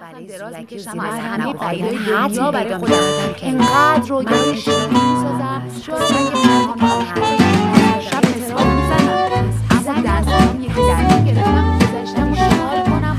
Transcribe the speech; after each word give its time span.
برای 0.00 0.38
زولکی 0.38 0.78
زیر 0.78 1.00
همه 1.00 1.52
قایای 1.52 1.98
دنیا 1.98 2.50
برای 2.50 2.76
خودم 2.76 2.94
انقدر 3.42 4.08
رو 4.08 4.22
گرش 4.22 4.68
می‌سازم 4.68 5.62
شاید 5.86 6.34
شب 8.00 8.24
حساب 8.24 8.66
می‌زنم. 8.66 9.52
اما 9.70 10.02
دستم 10.04 10.62
یکی 10.62 10.74
در 10.74 11.24
گرفتم 11.24 11.78
گذشتم 11.78 12.34
شمار 12.34 12.82
کنم. 12.84 13.16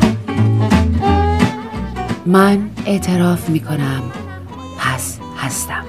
من 2.26 2.70
اعتراف 2.86 3.50
می 3.50 3.60
کنم 3.60 4.04
پس 4.80 5.20
هستم. 5.38 5.86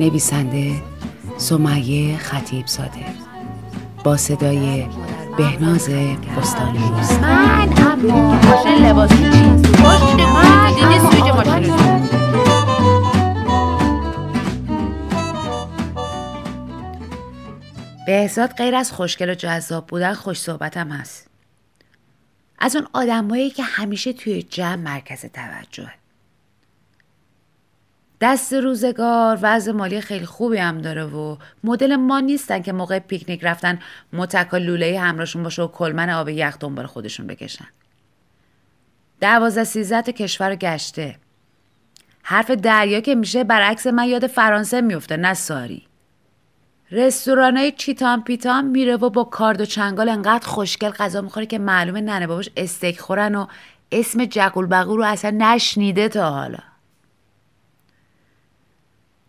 نویسنده 0.00 0.82
سمیه 1.36 2.16
خطیب 2.16 2.66
زاده 2.66 3.04
با 4.04 4.16
صدای 4.16 4.86
بهناز 5.36 5.88
بستانی. 6.38 6.78
من 7.20 7.72
اما 7.78 8.34
ماشین 8.34 8.86
لباسی 8.86 9.14
چیست 9.14 9.80
ماشین 9.80 10.24
من 10.24 10.74
دیدی 10.74 11.30
ماشین 11.30 12.06
بهزاد 18.06 18.50
غیر 18.50 18.74
از 18.74 18.92
خوشگل 18.92 19.30
و 19.30 19.34
جذاب 19.34 19.86
بودن 19.86 20.14
خوش 20.14 20.40
صحبتم 20.40 20.88
هست. 20.88 21.26
از 22.58 22.76
اون 22.76 22.86
آدمایی 22.92 23.50
که 23.50 23.62
همیشه 23.62 24.12
توی 24.12 24.42
جمع 24.42 24.74
مرکز 24.74 25.20
توجهه. 25.20 26.05
دست 28.20 28.52
روزگار 28.52 29.38
وضع 29.42 29.72
مالی 29.72 30.00
خیلی 30.00 30.26
خوبی 30.26 30.56
هم 30.56 30.78
داره 30.78 31.04
و 31.04 31.36
مدل 31.64 31.96
ما 31.96 32.20
نیستن 32.20 32.62
که 32.62 32.72
موقع 32.72 32.98
پیکنیک 32.98 33.44
رفتن 33.44 33.78
متکا 34.12 34.58
لوله 34.58 35.00
همراهشون 35.00 35.42
باشه 35.42 35.62
و 35.62 35.68
کلمن 35.68 36.10
آب 36.10 36.28
یخ 36.28 36.58
دنبال 36.60 36.86
خودشون 36.86 37.26
بکشن. 37.26 37.66
دوازده 39.20 39.64
سیزده 39.64 40.02
تا 40.02 40.12
کشور 40.12 40.54
گشته. 40.54 41.16
حرف 42.22 42.50
دریا 42.50 43.00
که 43.00 43.14
میشه 43.14 43.44
برعکس 43.44 43.86
من 43.86 44.08
یاد 44.08 44.26
فرانسه 44.26 44.80
میفته 44.80 45.16
نه 45.16 45.34
ساری. 45.34 45.86
رستورانای 46.90 47.72
چیتان 47.72 48.24
پیتان 48.24 48.64
میره 48.64 48.96
و 48.96 49.10
با 49.10 49.24
کارد 49.24 49.60
و 49.60 49.64
چنگال 49.64 50.08
انقدر 50.08 50.46
خوشگل 50.48 50.90
غذا 50.90 51.20
می‌خوره 51.20 51.46
که 51.46 51.58
معلومه 51.58 52.00
ننه 52.00 52.26
باباش 52.26 52.50
استیک 52.56 53.00
خورن 53.00 53.34
و 53.34 53.46
اسم 53.92 54.24
جقول 54.24 54.66
بقول 54.66 54.98
رو 54.98 55.04
اصلا 55.04 55.30
نشنیده 55.38 56.08
تا 56.08 56.30
حالا. 56.30 56.58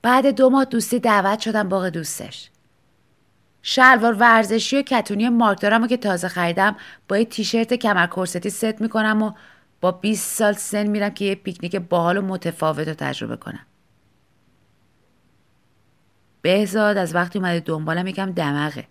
بعد 0.08 0.28
دو 0.28 0.50
ماه 0.50 0.66
دوستی 0.66 1.00
دعوت 1.00 1.40
شدم 1.40 1.70
باغ 1.70 1.90
دوستش. 1.90 2.50
شلوار 3.62 4.14
ورزشی 4.14 4.78
و 4.78 4.82
کتونی 4.82 5.30
مارک 5.30 5.62
دارم 5.62 5.84
و 5.84 5.88
که 5.88 5.98
تازه 5.98 6.28
خریدم 6.28 6.76
با 7.08 7.18
یه 7.18 7.26
تیشرت 7.26 7.74
کمر 7.74 8.08
کرستی 8.08 8.50
ست 8.50 8.82
می‌کنم 8.82 9.22
و 9.22 9.32
با 9.82 9.92
20 9.92 10.36
سال 10.38 10.54
سن 10.54 10.88
میرم 10.88 11.10
که 11.10 11.26
یه 11.26 11.36
پیکنیک 11.36 11.76
باحال 11.76 12.18
و 12.18 12.22
متفاوت 12.22 12.88
رو 12.88 12.94
تجربه 12.94 13.36
کنم. 13.36 13.66
بهزاد 16.42 16.98
از 16.98 17.16
وقتی 17.16 17.40
اومده 17.40 17.60
دنبالم 17.60 18.08
یکم 18.08 18.32
دمغه. 18.32 18.88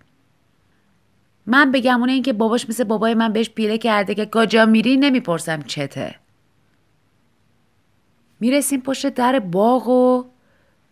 من 1.47 1.73
بگم 1.73 2.01
اونه 2.01 2.13
این 2.13 2.23
که 2.23 2.33
باباش 2.33 2.69
مثل 2.69 2.85
بابای 2.85 3.15
من 3.15 3.33
بهش 3.33 3.51
پیله 3.51 3.79
کرده 3.79 4.15
که 4.15 4.29
کجا 4.33 4.67
میری 4.67 4.97
نمی‌پرسم 4.97 5.63
چته. 5.63 6.15
می‌رسیم 8.41 8.81
پشت 8.81 9.09
در 9.09 9.39
باغ 9.39 9.89
و 9.89 10.25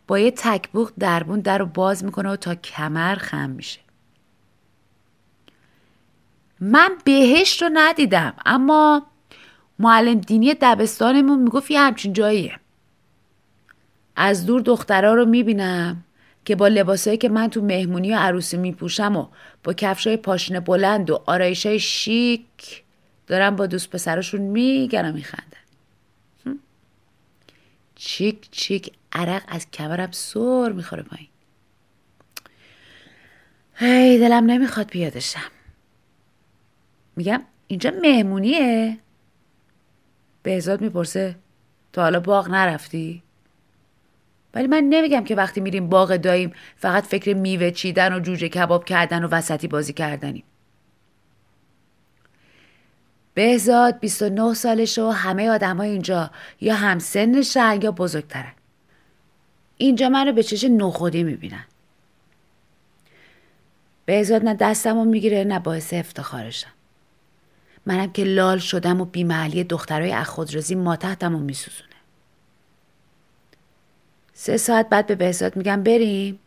با 0.07 0.19
یه 0.19 0.31
تکبوخ 0.31 0.93
دربون 0.99 1.41
در 1.41 1.59
رو 1.59 1.67
باز 1.67 2.05
می‌کنه 2.05 2.31
و 2.31 2.37
تا 2.37 2.55
کمر 2.55 3.15
خم 3.15 3.51
میشه. 3.51 3.81
من 6.61 6.91
بهشت 7.05 7.63
رو 7.63 7.71
ندیدم 7.73 8.35
اما 8.47 9.07
معلم 9.79 10.21
دینی 10.21 10.55
دبستانمون 10.55 11.43
می‌گفت 11.43 11.71
یه 11.71 11.81
همچین 11.81 12.13
جاییه. 12.13 12.57
از 14.17 14.47
دور 14.47 14.61
دخترها 14.61 15.15
رو 15.15 15.25
می‌بینم 15.25 16.05
که 16.45 16.57
با 16.57 16.69
لباسایی 16.69 17.17
که 17.17 17.29
من 17.29 17.49
تو 17.49 17.63
مهمونی 17.63 18.13
و 18.13 18.17
عروسی 18.17 18.57
میپوشم 18.57 19.17
و 19.17 19.27
با 19.65 19.73
کفشای 19.73 20.17
پاشنه 20.17 20.61
بلند 20.61 21.11
و 21.11 21.23
آرایشای 21.27 21.79
شیک 21.79 22.83
دارم 23.27 23.57
با 23.57 23.67
دوست 23.67 23.91
پسرشون 23.91 24.41
میگن 24.41 25.11
و 25.11 25.13
میخندن. 25.13 25.64
چیک 27.95 28.51
چیک 28.51 28.93
عرق 29.13 29.43
از 29.49 29.71
کمرم 29.71 30.11
سر 30.13 30.73
می‌خوره 30.73 31.03
پایین. 31.03 31.29
هی 33.75 34.19
دلم 34.19 34.45
نمی‌خواد 34.45 34.87
پیادشم 34.87 35.51
میگم 37.17 37.43
اینجا 37.67 37.93
مهمونیه؟ 38.03 38.99
بهزاد 40.43 40.81
می‌پرسه 40.81 41.37
تا 41.93 42.03
حالا 42.03 42.21
باغ 42.21 42.51
نرفتی؟ 42.51 43.23
ولی 44.55 44.67
من 44.67 44.85
نمیگم 44.85 45.25
که 45.25 45.35
وقتی 45.35 45.61
میریم 45.61 45.89
باغ 45.89 46.17
داییم 46.17 46.53
فقط 46.77 47.05
فکر 47.05 47.35
میوه 47.35 47.71
چیدن 47.71 48.13
و 48.13 48.21
جوجه 48.21 48.49
کباب 48.49 48.85
کردن 48.85 49.25
و 49.25 49.29
وسطی 49.29 49.69
بازی 49.69 49.93
کردنیم. 49.93 50.45
بهزاد 53.35 54.01
29 54.01 54.55
سالش 54.55 54.99
و 54.99 55.11
همه 55.11 55.51
آدم 55.51 55.77
های 55.77 55.91
اینجا 55.91 56.31
یا 56.61 56.75
همسنشن 56.75 57.83
یا 57.83 57.93
بزرگترن 57.93 58.53
اینجا 59.77 60.09
من 60.09 60.27
رو 60.27 60.33
به 60.33 60.43
چش 60.43 60.65
نخودی 60.65 61.23
می‌بینن. 61.23 61.65
بهزاد 64.05 64.45
نه 64.45 64.55
دستم 64.55 64.99
رو 64.99 65.05
می‌گیره 65.05 65.45
نه 65.45 65.59
باعث 65.59 65.95
افتخارشم. 65.95 66.71
منم 67.87 68.13
که 68.13 68.25
لال 68.25 68.59
شدم 68.59 69.01
و 69.01 69.05
بیمحلی 69.05 69.65
دخترای 69.65 70.13
اخودرازی 70.13 70.75
ما 70.75 70.97
تحتم 70.97 71.33
رو 71.33 71.39
میسوزونه. 71.39 71.91
سه 74.35 74.57
ساعت 74.57 74.89
بعد 74.89 75.07
به 75.07 75.15
بهزاد 75.15 75.57
میگم 75.57 75.83
بریم. 75.83 76.39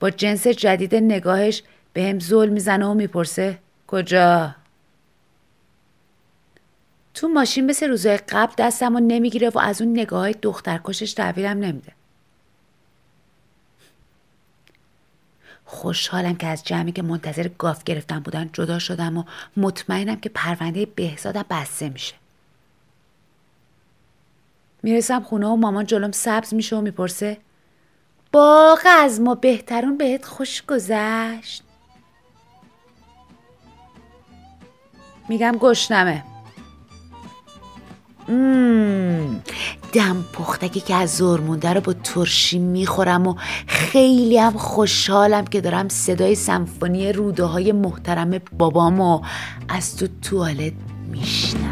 با 0.00 0.10
جنس 0.10 0.46
جدید 0.46 0.94
نگاهش 0.94 1.62
به 1.92 2.02
هم 2.02 2.18
زل 2.18 2.48
می‌زنه 2.48 2.86
و 2.86 2.94
می‌پرسه 2.94 3.58
کجا؟ 3.86 4.54
تو 7.18 7.28
ماشین 7.28 7.66
مثل 7.66 7.88
روزای 7.88 8.16
قبل 8.16 8.52
دستم 8.58 8.94
رو 8.94 9.00
نمی‌گیره 9.00 9.50
و 9.50 9.58
از 9.58 9.82
اون 9.82 9.92
نگاه 9.92 10.32
دخترکشش 10.32 11.12
تحویلم 11.12 11.58
نمیده. 11.58 11.92
خوشحالم 15.64 16.36
که 16.36 16.46
از 16.46 16.64
جمعی 16.64 16.92
که 16.92 17.02
منتظر 17.02 17.48
گاف 17.58 17.84
گرفتن 17.84 18.20
بودن 18.20 18.50
جدا 18.52 18.78
شدم 18.78 19.18
و 19.18 19.24
مطمئنم 19.56 20.16
که 20.20 20.28
پرونده 20.28 20.86
بهزادم 20.86 21.44
بسته 21.50 21.88
میشه. 21.88 22.14
می‌رسم 24.82 25.22
خونه 25.22 25.46
و 25.46 25.56
مامان 25.56 25.86
جلوم 25.86 26.12
سبز 26.12 26.54
میشه 26.54 26.76
و 26.76 26.80
می‌پرسه 26.80 27.36
باغ 28.32 28.80
از 28.86 29.20
ما 29.20 29.34
بهترون 29.34 29.98
بهت 29.98 30.24
خوش 30.24 30.62
گذشت؟ 30.62 31.62
میگم 35.28 35.56
گشنمه. 35.60 36.24
دم 39.92 40.24
پختکی 40.32 40.80
که 40.80 40.94
از 40.94 41.16
زور 41.16 41.40
مونده 41.40 41.72
رو 41.72 41.80
با 41.80 41.92
ترشی 41.92 42.58
می‌خورم 42.58 43.26
و 43.26 43.34
خیلی 43.66 44.38
هم 44.38 44.52
خوشحالم 44.52 45.44
که 45.44 45.60
دارم 45.60 45.88
صدای 45.88 46.34
سمفونی 46.34 47.12
روده 47.12 47.44
های 47.44 47.72
محترم 47.72 48.38
بابامو 48.58 49.20
از 49.68 49.96
تو 49.96 50.06
توالت 50.22 50.72
میشنم 51.10 51.67